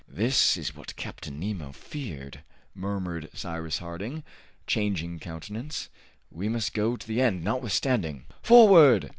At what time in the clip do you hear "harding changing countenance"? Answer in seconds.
3.77-5.89